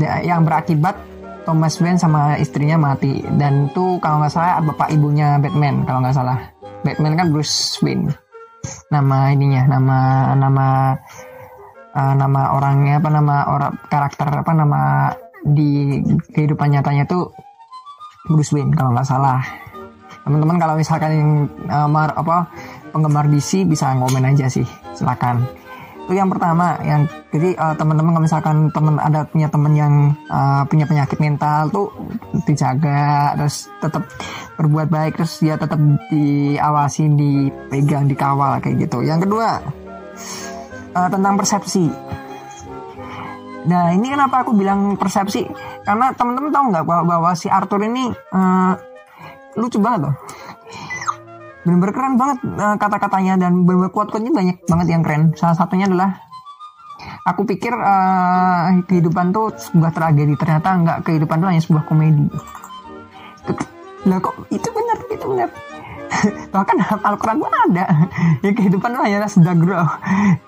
[0.00, 0.96] Yang berakibat
[1.44, 3.20] Thomas Wayne sama istrinya mati.
[3.36, 6.38] Dan itu kalau nggak salah bapak ibunya Batman kalau nggak salah.
[6.80, 8.08] Batman kan Bruce Wayne.
[8.88, 9.98] Nama ininya nama
[10.32, 10.66] nama
[11.92, 14.80] uh, nama orangnya apa nama orang karakter apa nama
[15.42, 15.98] di
[16.32, 17.34] kehidupan nyatanya tuh
[18.30, 19.42] Bruce Wayne kalau nggak salah
[20.22, 21.30] teman-teman kalau misalkan yang
[21.66, 22.46] uh, mar, apa
[22.94, 24.66] penggemar DC bisa ngomen aja sih.
[24.94, 25.42] Silakan.
[26.02, 29.94] Itu yang pertama yang jadi uh, teman-teman kalau misalkan teman ada punya teman yang
[30.26, 31.94] uh, punya penyakit mental tuh
[32.42, 34.02] dijaga terus tetap
[34.58, 35.78] berbuat baik terus dia tetap
[36.10, 39.06] diawasi dipegang dikawal kayak gitu.
[39.06, 39.62] Yang kedua
[40.98, 41.86] uh, tentang persepsi.
[43.62, 45.46] Nah ini kenapa aku bilang persepsi?
[45.86, 48.74] Karena teman-teman tahu nggak bahwa, bahwa si Arthur ini uh,
[49.56, 50.14] lucu banget loh.
[51.62, 55.22] Benar-benar keren banget uh, kata-katanya dan benar-benar kuat-kuatnya banyak banget yang keren.
[55.38, 56.18] Salah satunya adalah
[57.22, 60.34] aku pikir uh, kehidupan tuh sebuah tragedi.
[60.34, 62.26] Ternyata enggak kehidupan tuh hanya sebuah komedi.
[64.02, 65.50] Lah kok itu benar itu benar
[66.54, 67.84] bahkan Al-Quran pun ada.
[68.42, 69.82] Ya kehidupan tuh hanyalah sedagro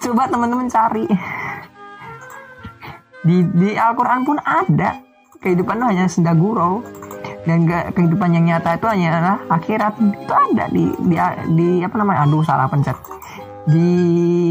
[0.03, 1.07] coba teman-teman cari.
[3.25, 4.99] Di di Al-Quran pun ada.
[5.39, 6.81] Kehidupan tuh hanya sedaguro
[7.45, 9.95] dan gak, kehidupan yang nyata itu hanyalah akhirat.
[10.01, 11.17] Itu ada di di,
[11.53, 12.25] di apa namanya?
[12.25, 12.97] Aduh salah pencet.
[13.69, 13.89] Di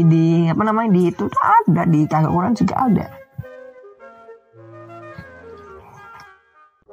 [0.06, 0.90] di apa namanya?
[0.94, 3.06] Di itu tuh ada di kagak Quran juga ada.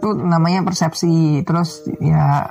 [0.01, 1.45] Itu namanya persepsi.
[1.45, 2.49] Terus ya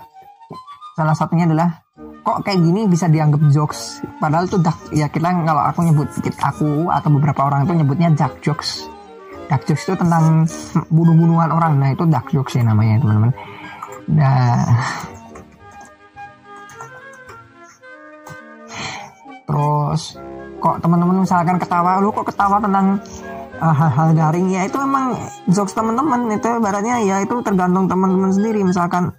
[0.95, 1.83] salah satunya adalah
[2.23, 3.99] kok kayak gini bisa dianggap jokes?
[4.23, 6.07] Padahal tuh dak ya kita kalau aku nyebut
[6.39, 8.87] aku atau beberapa orang itu nyebutnya dark jokes
[9.51, 10.47] dark jokes itu tentang
[10.95, 11.83] bunuh-bunuhan orang.
[11.83, 13.31] Nah itu dark jokes ya namanya teman-teman.
[14.15, 14.79] Nah.
[19.51, 20.03] Terus
[20.63, 23.03] kok teman-teman misalkan ketawa lu kok ketawa tentang
[23.59, 25.19] uh, hal-hal garing ya itu emang
[25.51, 26.31] jokes teman-teman.
[26.31, 28.63] Itu ibaratnya ya itu tergantung teman-teman sendiri.
[28.63, 29.11] Misalkan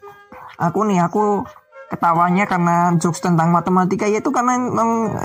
[0.56, 1.44] aku nih aku
[1.92, 4.08] ketawanya karena jokes tentang matematika.
[4.08, 4.56] Ya itu karena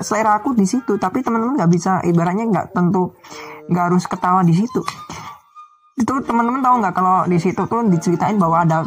[0.02, 0.98] selera aku di situ.
[0.98, 3.14] Tapi teman-teman nggak bisa ibaratnya nggak tentu
[3.70, 4.80] nggak harus ketawa di situ.
[5.96, 8.84] Itu teman-teman tahu nggak kalau di situ tuh diceritain bahwa ada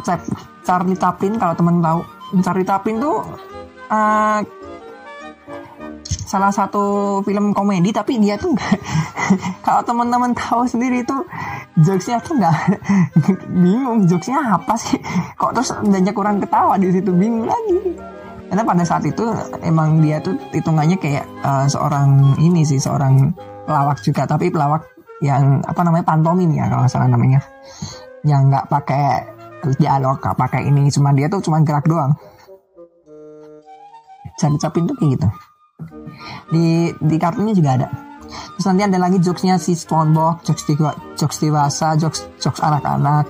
[0.62, 2.00] Charlie Chaplin kalau teman tahu.
[2.46, 3.26] Charlie Chaplin tuh
[3.90, 4.40] uh,
[6.06, 8.78] salah satu film komedi tapi dia tuh gak,
[9.66, 11.16] kalau teman-teman tahu sendiri itu
[11.82, 12.54] jokesnya tuh nggak
[13.66, 14.98] bingung jokesnya apa sih?
[15.34, 17.98] Kok terus banyak kurang ketawa di situ bingung lagi.
[18.50, 19.30] Karena pada saat itu
[19.62, 23.30] emang dia tuh hitungannya kayak uh, seorang ini sih seorang
[23.70, 24.82] pelawak juga tapi pelawak
[25.22, 27.38] yang apa namanya pantomim ya kalau salah namanya.
[28.26, 29.06] Yang nggak pakai
[29.78, 32.18] dialog nggak pakai ini cuma dia tuh cuma gerak doang.
[34.42, 35.28] Cari capin tuh kayak gitu.
[36.50, 36.66] Di
[36.98, 37.88] di kartunya juga ada.
[38.30, 43.26] Terus nanti ada lagi jokesnya si SpongeBob jokes tiga jokes dewasa jokes jokes anak-anak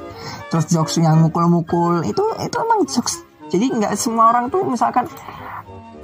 [0.48, 2.00] terus jokes yang mukul-mukul.
[2.06, 3.20] Itu itu emang jokes.
[3.50, 5.04] Jadi nggak semua orang tuh misalkan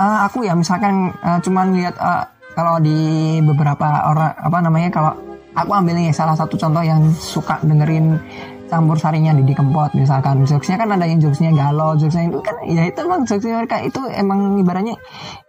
[0.01, 5.13] uh, aku ya misalkan uh, cuman lihat uh, kalau di beberapa orang apa namanya kalau
[5.53, 8.17] aku ambil nih salah satu contoh yang suka dengerin
[8.67, 10.43] campur sarinya di Kempot misalkan.
[10.43, 14.01] Jokesnya kan ada yang jokesnya galau jokesnya itu kan ya itu emang jokesnya mereka itu
[14.11, 14.99] emang ibaratnya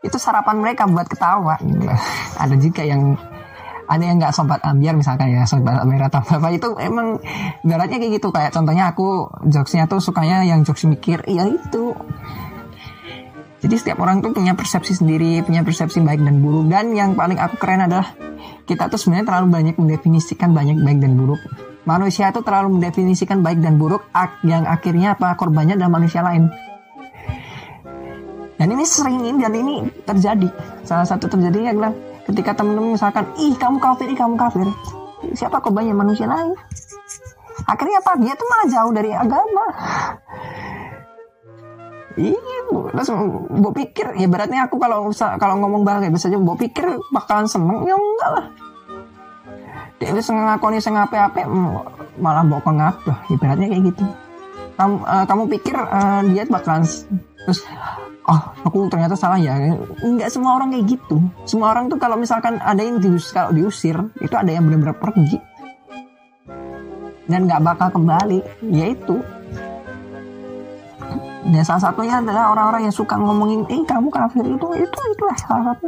[0.06, 1.58] itu sarapan mereka buat ketawa.
[2.44, 3.18] Ada juga yang
[3.88, 7.24] ada yang nggak sobat ambiar misalkan ya sobat ambiar atau apa itu emang
[7.64, 8.36] ibaratnya kayak gitu.
[8.36, 11.96] Kayak contohnya aku jokesnya tuh sukanya yang jokes mikir ya itu
[13.58, 16.70] jadi setiap orang tuh punya persepsi sendiri, punya persepsi baik dan buruk.
[16.70, 18.14] Dan yang paling aku keren adalah
[18.70, 21.42] kita tuh sebenarnya terlalu banyak mendefinisikan banyak baik dan buruk.
[21.90, 24.06] Manusia itu terlalu mendefinisikan baik dan buruk
[24.46, 25.34] yang akhirnya apa?
[25.34, 26.54] Korbannya adalah manusia lain.
[28.58, 30.50] Dan ini sering ini dan ini terjadi.
[30.86, 31.92] Salah satu terjadinya adalah
[32.30, 34.70] ketika teman-teman misalkan ih kamu kafir ih kamu kafir.
[35.34, 35.98] Siapa korbannya?
[35.98, 36.54] Manusia lain.
[37.66, 38.22] Akhirnya apa?
[38.22, 39.66] Dia tuh malah jauh dari agama
[42.18, 42.60] Iya,
[42.98, 43.14] terus
[43.62, 47.86] gue pikir ya beratnya aku kalau kalau ngomong bahasa bisa aja gue pikir bakalan seneng
[47.86, 48.46] ya enggak lah.
[50.02, 51.46] Dia itu ngakoni sing ape-ape
[52.18, 54.04] malah bawa ngapa ibaratnya kayak gitu.
[54.78, 56.90] Kamu uh, kamu pikir uh, dia bakalan
[57.46, 57.62] terus
[58.26, 59.54] oh aku ternyata salah ya.
[60.02, 61.22] Nggak semua orang kayak gitu.
[61.46, 65.38] Semua orang tuh kalau misalkan ada yang diusir kalau diusir itu ada yang benar-benar pergi.
[67.30, 68.42] Dan nggak bakal kembali.
[68.74, 69.22] Yaitu
[71.48, 75.64] dan salah satunya adalah orang-orang yang suka ngomongin eh kamu kafir itu itu itulah salah
[75.72, 75.88] satu.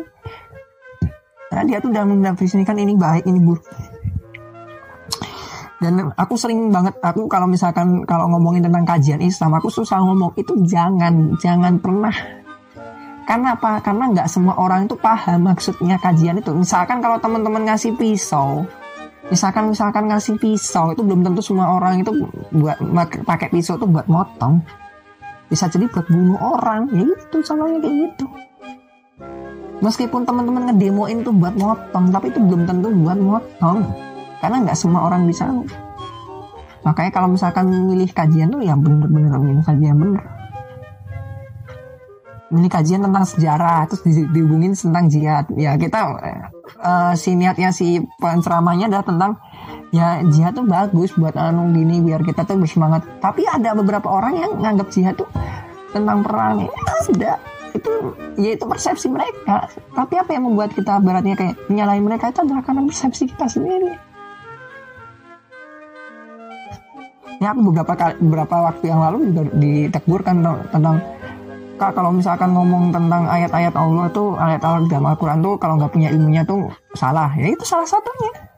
[1.51, 3.65] Karena dia tuh udah mendefinisikan ini baik ini buruk.
[5.79, 10.35] Dan aku sering banget aku kalau misalkan kalau ngomongin tentang kajian Islam aku susah ngomong
[10.39, 12.15] itu jangan jangan pernah.
[13.27, 13.83] Karena apa?
[13.83, 16.55] Karena nggak semua orang itu paham maksudnya kajian itu.
[16.55, 18.63] Misalkan kalau teman-teman ngasih pisau
[19.29, 22.09] misalkan misalkan ngasih pisau itu belum tentu semua orang itu
[22.49, 22.81] buat
[23.29, 24.57] pakai pisau itu buat motong
[25.49, 26.87] bisa jadi buat bunuh orang.
[26.93, 28.25] Ya itu salahnya kayak gitu.
[29.79, 33.79] Meskipun teman-teman ngedemoin tuh buat motong tapi itu belum tentu buat motong.
[34.39, 35.49] Karena nggak semua orang bisa.
[36.85, 40.23] Makanya kalau misalkan milih kajian tuh ya bener-bener milih kajian bener.
[42.49, 45.45] Milih kajian tentang sejarah terus di, dihubungin tentang jihad.
[45.59, 45.99] Ya kita
[46.79, 49.31] uh, si niatnya si penceramahnya adalah tentang
[49.89, 53.05] ya jihad tuh bagus buat anu gini biar kita tuh bersemangat.
[53.21, 55.29] Tapi ada beberapa orang yang nganggap jihad tuh
[55.93, 56.65] tentang perang.
[56.65, 56.71] Ya
[57.09, 57.33] ada.
[57.69, 59.69] Itu ya itu persepsi mereka.
[59.93, 63.93] Tapi apa yang membuat kita beratnya kayak menyalahi mereka itu adalah karena persepsi kita sendiri.
[67.39, 70.43] Ya aku beberapa kali, beberapa waktu yang lalu juga ditegurkan
[70.75, 70.99] tentang
[71.79, 76.11] kak kalau misalkan ngomong tentang ayat-ayat Allah tuh ayat-ayat dalam Al-Quran tuh kalau nggak punya
[76.11, 76.67] ilmunya tuh
[76.99, 77.31] salah.
[77.39, 78.48] Ya itu salah satunya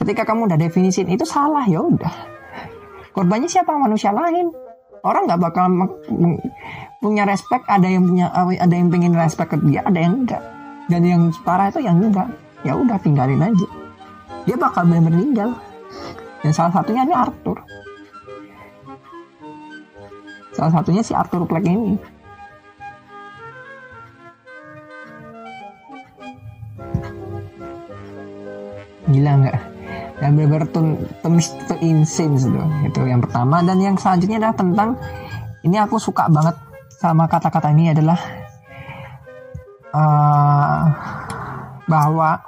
[0.00, 2.14] ketika kamu udah definisin itu salah ya udah.
[3.14, 3.70] Korbannya siapa?
[3.78, 4.50] Manusia lain.
[5.04, 5.68] Orang nggak bakal
[6.98, 10.42] punya respect ada yang punya ada yang pengen respect ke dia ada yang enggak.
[10.88, 12.28] Dan yang parah itu yang enggak.
[12.64, 13.68] Ya udah tinggalin aja.
[14.48, 15.50] Dia bakal benar meninggal.
[16.40, 17.58] Dan salah satunya ini Arthur.
[20.56, 21.96] Salah satunya si Arthur Fleck ini.
[29.04, 29.73] Gila nggak?
[30.22, 30.94] Dan benar-benar tuh,
[31.66, 32.62] tuh insane itu.
[32.86, 33.60] Itu yang pertama.
[33.66, 34.90] Dan yang selanjutnya adalah tentang
[35.64, 36.54] ini aku suka banget
[37.00, 38.20] sama kata-kata ini adalah
[39.92, 40.82] uh,
[41.84, 42.40] bahwa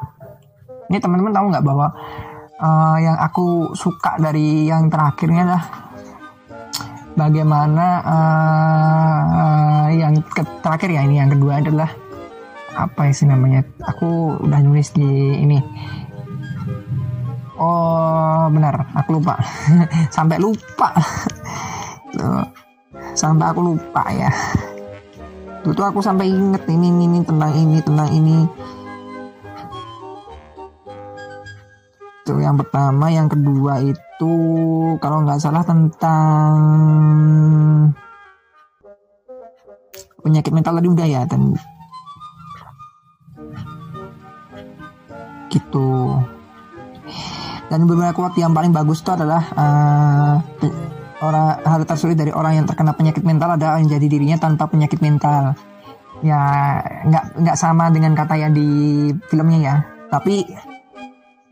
[0.88, 1.88] ini teman-teman tahu nggak bahwa
[2.60, 5.64] uh, yang aku suka dari yang terakhirnya adalah
[7.16, 11.90] bagaimana uh, yang ke terakhir ya ini yang kedua adalah
[12.76, 15.58] apa sih namanya aku udah nulis di ini
[17.56, 18.88] oh benar.
[19.04, 19.36] Aku lupa.
[20.16, 20.92] Sampai lupa.
[23.16, 24.30] Sampai aku lupa ya.
[25.66, 28.46] Tuh aku sampai inget ini ini, ini tentang ini tentang ini.
[32.22, 34.32] Tuh yang pertama yang kedua itu
[35.02, 36.54] kalau nggak salah tentang
[40.22, 41.58] penyakit mental tadi udah ya dan
[45.50, 46.18] gitu
[47.66, 50.34] dan beberapa quote yang paling bagus itu adalah uh,
[51.22, 55.58] orang hal tersulit dari orang yang terkena penyakit mental adalah menjadi dirinya tanpa penyakit mental.
[56.24, 56.40] Ya
[57.04, 58.68] nggak nggak sama dengan kata yang di
[59.28, 59.76] filmnya ya.
[60.08, 60.46] Tapi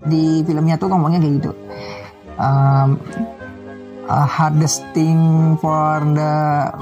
[0.05, 1.53] di filmnya tuh ngomongnya kayak gitu.
[2.35, 2.98] Um,
[4.09, 6.35] uh, hardest thing for the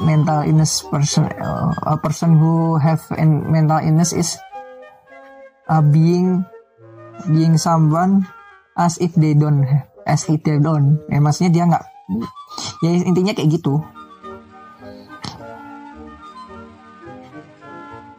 [0.03, 4.40] mental illness person uh, a person who have mental illness is
[5.68, 6.40] uh, being
[7.29, 8.25] being someone
[8.76, 9.64] as if they don't
[10.06, 11.00] as if they don't.
[11.08, 11.85] Ya maksudnya dia nggak
[12.85, 13.80] ya intinya kayak gitu.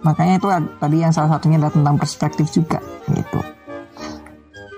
[0.04, 0.48] Makanya itu
[0.84, 3.40] tadi yang salah satunya adalah tentang perspektif juga gitu.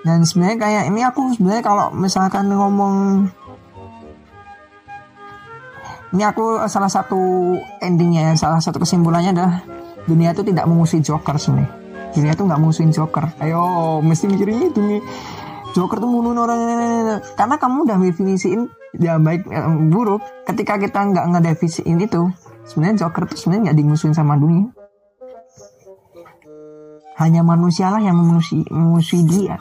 [0.06, 3.26] Dan sebenarnya kayak ini aku sebenarnya kalau misalkan ngomong
[6.14, 7.18] ini aku salah satu
[7.82, 9.66] endingnya salah satu kesimpulannya adalah
[10.06, 11.86] dunia itu tidak memusuhi Joker sebenarnya
[12.16, 13.28] dunia itu nggak musuhin Joker.
[13.44, 15.02] Ayo mesti mikirnya itu nih
[15.76, 21.36] Joker tuh bunuh orang karena kamu udah definisiin ya baik ya, buruk ketika kita nggak
[21.36, 22.32] ngedefinisiin itu
[22.64, 24.72] sebenarnya Joker tuh sebenarnya nggak dimusuhin sama dunia.
[27.20, 29.56] Hanya manusia lah yang memusuhi, memusuhi dia.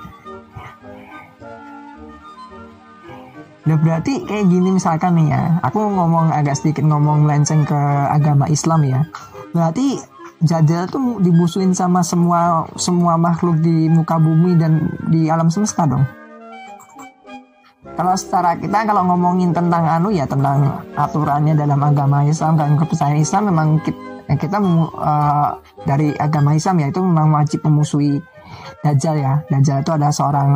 [3.67, 7.79] Udah berarti kayak gini misalkan nih ya, aku ngomong agak sedikit ngomong melenceng ke
[8.11, 9.01] agama Islam ya.
[9.55, 10.14] Berarti
[10.45, 16.05] Jajal tuh dimusuhin sama semua semua makhluk di muka bumi dan di alam semesta dong.
[17.95, 23.23] Kalau secara kita kalau ngomongin tentang anu ya tentang aturannya dalam agama Islam dan kepercayaan
[23.23, 28.19] Islam memang kita, kita uh, dari agama Islam ya itu memang wajib memusuhi
[28.85, 29.35] Dajjal ya.
[29.49, 30.49] Dajjal itu adalah seorang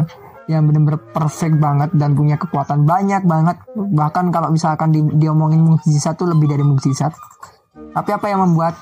[0.48, 3.57] yang benar-benar perfect banget dan punya kekuatan banyak banget.
[3.77, 7.12] Bahkan kalau misalkan di, diomongin mukjizat itu lebih dari mukjizat.
[7.92, 8.77] Tapi apa yang membuat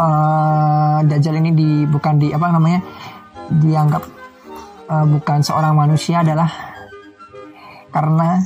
[0.00, 2.80] uh, Dajjal ini di bukan di apa namanya
[3.52, 4.02] dianggap
[4.88, 6.48] uh, bukan seorang manusia adalah
[7.90, 8.40] karena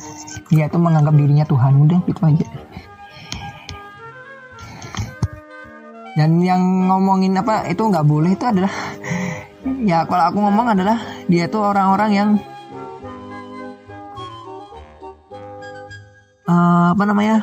[0.48, 1.72] dia tuh menganggap dirinya Tuhan.
[1.86, 2.46] Udah gitu aja.
[6.14, 8.70] Dan yang ngomongin apa itu nggak boleh itu adalah
[9.82, 12.30] ya kalau aku ngomong adalah dia tuh orang-orang yang
[16.46, 17.36] uh, apa namanya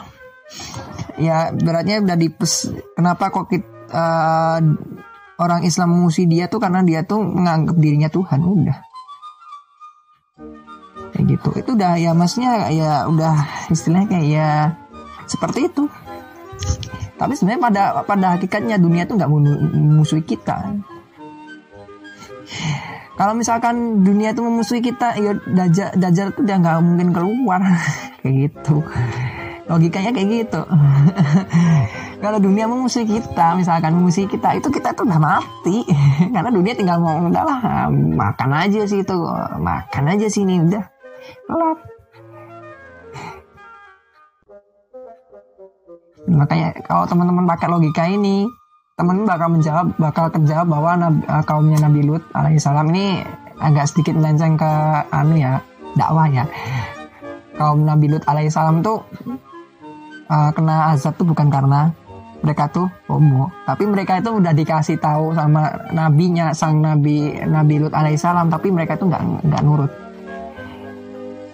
[1.20, 4.60] ya beratnya udah dipes kenapa kok kita uh,
[5.42, 8.78] orang Islam memusuhi dia tuh karena dia tuh menganggap dirinya Tuhan udah.
[11.12, 11.50] Kayak gitu.
[11.60, 14.50] Itu udah ya maksudnya ya udah istilahnya kayak ya
[15.28, 15.86] seperti itu.
[17.20, 20.82] Tapi sebenarnya pada pada hakikatnya dunia tuh nggak memusuhi kita.
[23.20, 27.62] Kalau misalkan dunia itu memusuhi kita ya dajar dajar tuh udah nggak mungkin keluar.
[28.22, 28.82] Kayak gitu.
[29.72, 30.62] Logikanya kayak gitu
[32.22, 35.82] kalau dunia memusuhi kita misalkan memusuhi kita itu kita tuh udah mati.
[36.34, 39.18] Karena dunia tinggal mau udahlah makan aja sih itu
[39.58, 40.86] makan aja sih ini udah.
[41.50, 41.78] Kelar
[46.32, 48.46] makanya kalau teman-teman pakai logika ini
[48.96, 53.26] teman bakal menjawab bakal terjawab bahwa nabi, uh, kaumnya Nabi Lut alaihissalam ini
[53.58, 54.72] agak sedikit melenceng ke
[55.10, 55.62] anu ya
[55.98, 56.46] dakwah ya.
[57.58, 59.02] Kaum Nabi Lut alaihissalam tuh
[60.30, 61.90] uh, kena azab tuh bukan karena
[62.42, 63.54] mereka tuh homo.
[63.70, 68.98] Tapi mereka itu udah dikasih tahu sama nabinya sang nabi nabi Lut alaihissalam tapi mereka
[68.98, 69.92] itu nggak nggak nurut.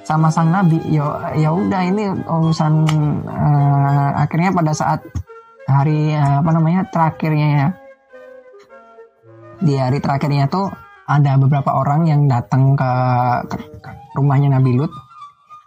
[0.07, 2.73] Sama sang nabi ya ya udah ini urusan
[3.27, 5.03] uh, akhirnya pada saat
[5.67, 7.67] hari uh, apa namanya terakhirnya ya.
[9.59, 10.71] Di hari terakhirnya tuh
[11.07, 12.91] ada beberapa orang yang datang ke,
[13.47, 14.91] ke, ke rumahnya Nabi Lut.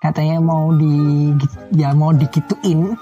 [0.01, 1.29] Katanya mau di
[1.77, 2.97] ya mau dikituin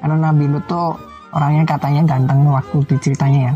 [0.00, 3.54] karena Nabi Lut tuh orangnya katanya ganteng waktu di ceritanya ya.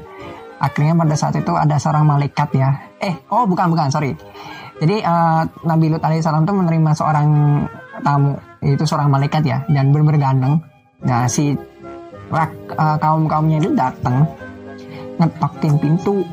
[0.62, 2.70] Akhirnya pada saat itu ada seorang malaikat ya.
[3.02, 4.14] Eh oh bukan bukan sorry.
[4.80, 7.28] Jadi uh, Nabi Lut alaihissalam tuh menerima seorang
[8.02, 10.54] tamu itu seorang malaikat ya dan benar-benar ganteng.
[11.04, 14.26] Nah si uh, kaum kaumnya itu datang
[15.20, 16.26] ngetokin pintu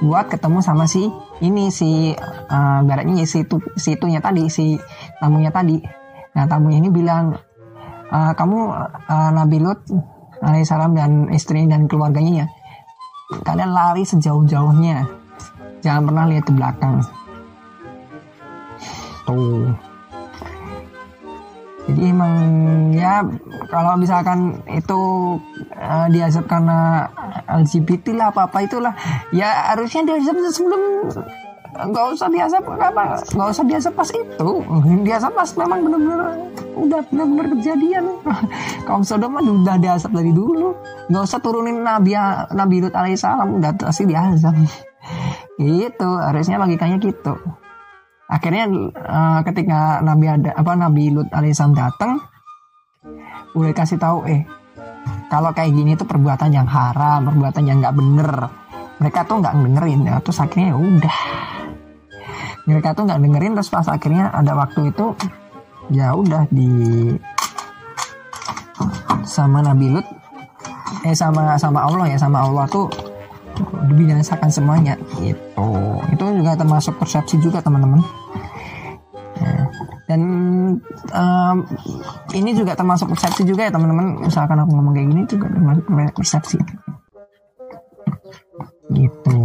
[0.00, 1.06] buat ketemu sama si
[1.44, 2.16] ini si
[2.50, 4.80] uh, baratnya si itu si itunya tadi si
[5.20, 5.78] tamunya tadi.
[6.34, 7.36] Nah tamunya ini bilang
[8.10, 8.58] uh, kamu
[9.06, 9.80] uh, Nabi Lut
[10.40, 12.46] alaihissalam dan istri dan keluarganya ya.
[13.46, 15.06] Kalian lari sejauh-jauhnya.
[15.80, 17.00] Jangan pernah lihat ke belakang.
[19.30, 19.70] Gitu
[21.90, 22.34] jadi emang
[22.94, 23.26] ya
[23.66, 25.00] kalau misalkan itu
[25.74, 27.10] uh, diazab karena
[27.50, 28.94] LGBT lah apa apa itulah
[29.34, 31.10] ya harusnya diazab sebelum
[31.88, 34.48] nggak usah diazab apa nggak usah diazab pas itu.
[35.06, 36.20] Diazab pas memang benar-benar
[36.76, 38.04] udah benar-benar kejadian.
[38.86, 40.76] Kaum Sodom udah diazab dari dulu.
[41.08, 42.14] Nggak usah turunin Nabi
[42.52, 44.54] Nabi Lut alaihissalam udah pasti diazab
[45.60, 47.34] itu harusnya logikanya gitu.
[48.30, 52.22] Akhirnya uh, ketika Nabi ada apa Nabi Lut alaihissalam datang
[53.50, 54.46] udah kasih tahu eh
[55.26, 58.32] kalau kayak gini tuh perbuatan yang haram perbuatan yang nggak bener.
[59.00, 61.18] Mereka tuh nggak dengerin ya terus akhirnya ya udah
[62.68, 65.16] mereka tuh nggak dengerin terus pas akhirnya ada waktu itu
[65.90, 66.70] ya udah di
[69.24, 70.06] sama Nabi Lut.
[71.00, 72.90] Eh sama sama Allah ya sama Allah tuh
[73.88, 75.68] dibinasakan semuanya itu
[76.12, 78.00] itu juga termasuk persepsi juga teman-teman.
[79.40, 79.64] Nah,
[80.04, 80.20] dan
[81.16, 81.56] um,
[82.36, 84.28] ini juga termasuk persepsi juga ya teman-teman.
[84.28, 86.58] Misalkan aku ngomong kayak gini juga termasuk persepsi
[88.90, 89.36] gitu.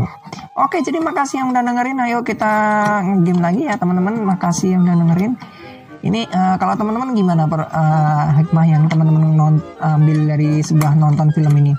[0.58, 1.98] Oke jadi makasih yang udah dengerin.
[2.02, 2.54] Ayo kita
[3.22, 4.26] game lagi ya teman-teman.
[4.26, 5.34] Makasih yang udah dengerin.
[6.06, 11.54] Ini uh, kalau teman-teman gimana per, uh, hikmah yang teman-teman ambil dari sebuah nonton film
[11.58, 11.74] ini?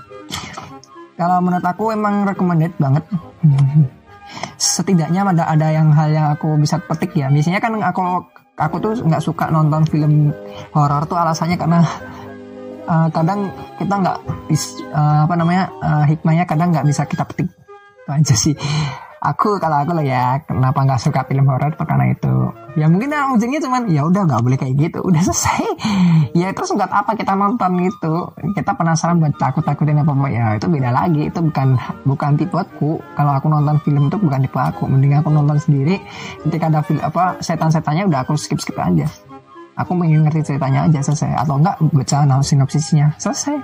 [1.15, 3.07] Kalau menurut aku emang recommended banget.
[4.59, 7.31] Setidaknya ada ada yang hal yang aku bisa petik ya.
[7.31, 10.33] Biasanya kan aku aku tuh nggak suka nonton film
[10.75, 11.79] horor tuh alasannya karena
[12.87, 14.17] uh, kadang kita nggak
[14.95, 17.51] uh, apa namanya uh, hikmahnya kadang nggak bisa kita petik.
[18.03, 18.55] Itu aja sih.
[19.17, 22.53] Aku kalau aku lo ya kenapa nggak suka film horor karena itu.
[22.77, 24.99] Ya mungkin yang ujungnya cuman ya udah nggak boleh kayak gitu.
[25.03, 25.63] Udah selesai.
[26.37, 28.29] Ya terus nggak apa kita nonton gitu?
[28.53, 31.33] Kita penasaran buat takut takutin apa ya itu beda lagi.
[31.33, 31.73] Itu bukan
[32.05, 33.01] bukan tipe aku.
[33.17, 34.85] Kalau aku nonton film itu bukan tipe aku.
[34.85, 35.97] Mending aku nonton sendiri.
[36.45, 39.09] Ketika ada film apa setan-setannya udah aku skip skip aja
[39.77, 41.37] aku pengen ngerti ceritanya aja selesai.
[41.37, 43.13] Atau enggak baca sinopsisnya.
[43.21, 43.55] Selesai.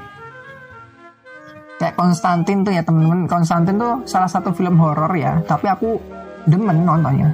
[1.82, 3.26] Kayak Konstantin tuh ya temen-temen.
[3.26, 5.42] Konstantin tuh salah satu film horor ya.
[5.44, 5.98] Tapi aku
[6.46, 7.34] demen nontonnya.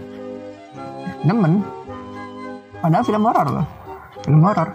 [1.28, 1.60] Demen.
[2.80, 3.68] Padahal film horor loh.
[4.24, 4.72] Film horor.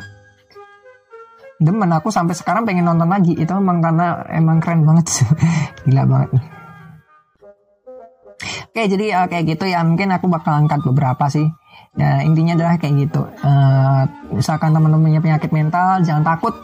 [1.58, 1.90] Demen.
[1.96, 3.32] Aku sampai sekarang pengen nonton lagi.
[3.34, 5.24] Itu emang karena emang keren banget.
[5.88, 6.30] Gila banget.
[8.74, 9.80] Oke jadi ya kayak gitu ya.
[9.80, 11.46] Mungkin aku bakal angkat beberapa sih
[11.94, 14.02] nah intinya adalah kayak gitu uh,
[14.34, 16.58] misalkan teman-teman punya penyakit mental jangan takut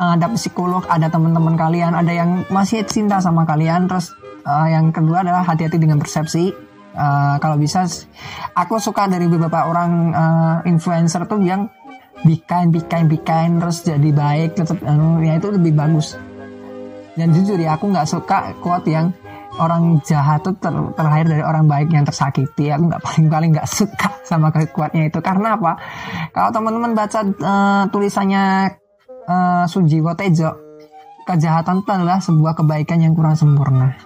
[0.00, 3.88] uh, ada psikolog, ada teman-teman kalian, ada yang masih cinta sama kalian.
[3.88, 4.12] Terus
[4.44, 6.52] uh, yang kedua adalah hati-hati dengan persepsi.
[6.96, 7.84] Uh, kalau bisa,
[8.56, 11.68] aku suka dari beberapa orang uh, influencer tuh yang
[12.24, 16.16] be kind, be terus jadi baik, tetap, uh, ya itu lebih bagus.
[17.16, 19.12] Dan jujur ya, aku nggak suka quote yang
[19.56, 22.68] orang jahat tuh ter, terlahir dari orang baik yang tersakiti.
[22.72, 25.18] Aku nggak paling paling nggak suka sama kuatnya itu.
[25.20, 25.80] Karena apa?
[26.32, 28.76] Kalau teman-teman baca uh, tulisannya
[29.26, 30.66] uh, Sujiwo Tejo
[31.26, 33.98] kejahatan itu adalah sebuah kebaikan yang kurang sempurna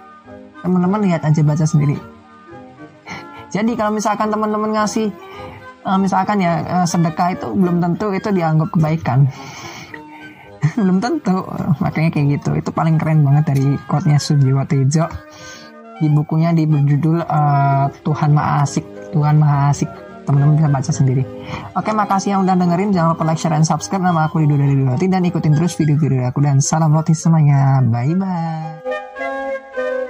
[0.65, 1.97] teman-teman lihat aja baca sendiri
[3.55, 5.13] jadi kalau misalkan teman-teman ngasih
[5.85, 9.29] uh, misalkan ya uh, sedekah itu belum tentu itu dianggap kebaikan
[10.81, 11.45] belum tentu
[11.81, 15.09] makanya kayak gitu itu paling keren banget dari quote-nya Sujiwo Tejo
[16.01, 19.89] di bukunya di berjudul uh, Tuhan Maha Asik Tuhan Maha Asik
[20.25, 21.23] teman-teman bisa baca sendiri.
[21.75, 22.93] Oke, makasih yang udah dengerin.
[22.93, 24.05] Jangan lupa like, share, dan subscribe.
[24.05, 27.81] Nama aku Lido dari Roti dan ikutin terus video-video aku dan salam roti semuanya.
[27.83, 30.00] Bye bye.